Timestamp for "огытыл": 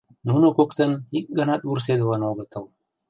2.29-2.65